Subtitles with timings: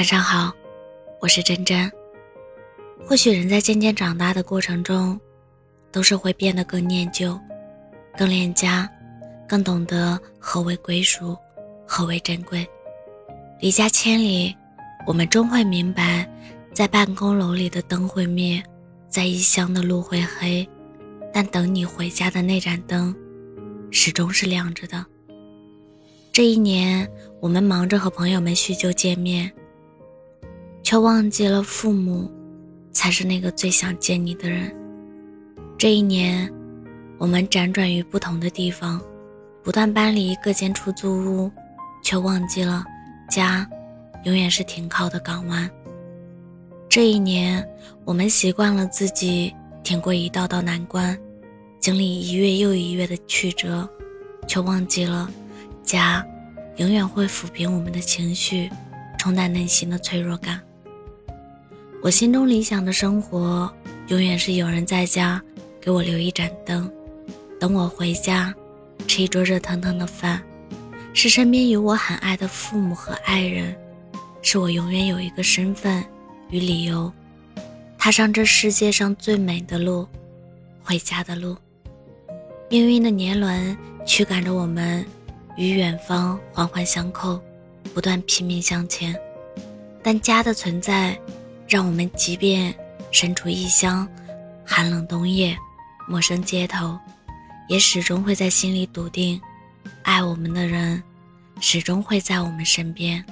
[0.00, 0.50] 晚上好，
[1.20, 1.92] 我是真真。
[3.06, 5.20] 或许人在渐渐长大的过程中，
[5.92, 7.38] 都是会变得更念旧、
[8.16, 8.90] 更恋家、
[9.46, 11.36] 更懂得何为归属、
[11.86, 12.66] 何为珍贵。
[13.60, 14.56] 离家千里，
[15.06, 16.26] 我们终会明白，
[16.72, 18.62] 在办公楼里的灯会灭，
[19.06, 20.66] 在异乡的路会黑，
[21.30, 23.14] 但等你回家的那盏灯，
[23.90, 25.04] 始终是亮着的。
[26.32, 27.06] 这一年，
[27.38, 29.52] 我们忙着和朋友们叙旧见面，
[30.90, 32.28] 却忘记了父母
[32.90, 34.74] 才是那个最想见你的人。
[35.78, 36.52] 这一年，
[37.16, 39.00] 我们辗转于不同的地方，
[39.62, 41.52] 不断搬离各间出租屋，
[42.02, 42.84] 却忘记了
[43.30, 43.64] 家
[44.24, 45.70] 永远是停靠的港湾。
[46.88, 47.64] 这一年，
[48.04, 49.54] 我们习惯了自己
[49.84, 51.16] 挺过一道道难关，
[51.78, 53.88] 经历一月又一月的曲折，
[54.48, 55.30] 却忘记了。
[55.84, 56.26] 家，
[56.78, 58.68] 永远会抚平我们的情绪，
[59.16, 60.60] 冲淡内心的脆弱感。
[62.02, 63.70] 我心中理想的生活，
[64.08, 65.40] 永远是有人在家
[65.78, 66.90] 给我留一盏灯，
[67.58, 68.54] 等我回家，
[69.06, 70.42] 吃一桌热腾腾的饭，
[71.12, 73.76] 是身边有我很爱的父母和爱人，
[74.40, 76.02] 是我永远有一个身份
[76.48, 77.12] 与理由，
[77.98, 80.08] 踏上这世界上最美的路，
[80.82, 81.54] 回家的路。
[82.70, 85.04] 命运的年轮驱赶着我们。
[85.56, 87.38] 与远方环环相扣，
[87.92, 89.14] 不断拼命向前。
[90.02, 91.18] 但家的存在，
[91.70, 92.74] 让我们即便
[93.12, 94.04] 身处异乡，
[94.66, 95.56] 寒冷冬夜，
[96.08, 96.98] 陌生街头，
[97.68, 99.40] 也始终会在心里笃定，
[100.02, 101.00] 爱我们的人，
[101.60, 103.24] 始终会在我们身边。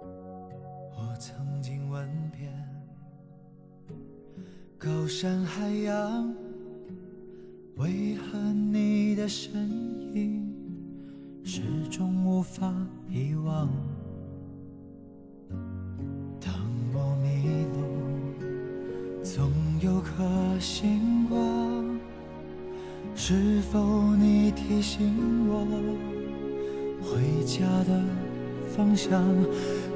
[0.00, 2.48] 我曾经问遍。
[4.78, 6.32] 高山海洋，
[7.74, 9.52] 为何你的身
[10.14, 10.47] 影
[11.50, 12.70] 始终无法
[13.08, 13.70] 遗忘？
[16.38, 16.52] 当
[16.92, 17.80] 我迷路，
[19.22, 19.50] 总
[19.80, 21.98] 有颗星光，
[23.14, 25.64] 是否你提醒我
[27.00, 27.98] 回家的
[28.68, 29.24] 方向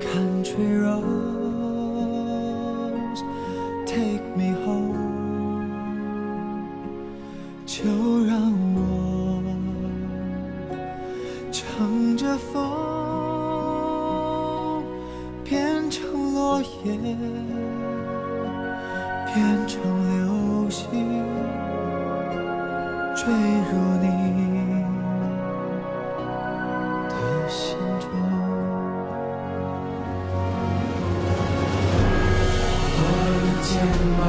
[0.00, 1.12] ？Country roads
[3.84, 4.81] take me home。
[12.32, 12.56] 的风，
[15.44, 16.66] 变成落叶，
[19.26, 19.36] 变
[19.68, 19.78] 成
[20.08, 20.88] 流星，
[23.14, 23.70] 坠入
[24.00, 24.06] 你
[27.10, 27.14] 的
[27.50, 28.08] 心中。
[32.96, 33.00] 我
[33.42, 33.70] 的肩
[34.16, 34.20] 膀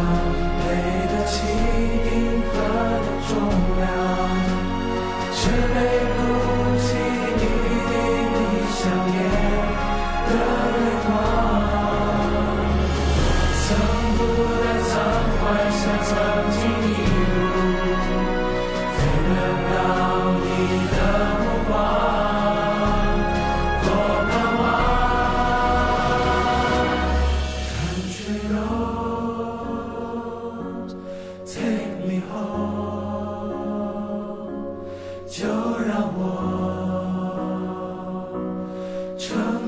[0.59, 0.61] 背
[1.07, 1.31] 得起
[2.11, 2.11] 银
[2.51, 2.53] 河
[2.99, 3.07] 的。
[3.25, 3.31] 重
[3.79, 3.87] 量，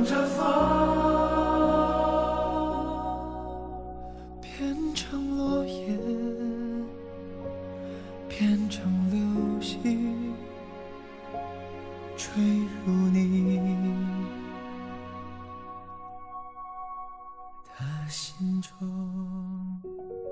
[0.06, 0.46] 着风
[4.42, 5.98] 变成落叶
[8.30, 10.34] 变成流星
[12.16, 12.32] 坠
[12.86, 13.56] 入你。
[17.78, 20.25] 的心中。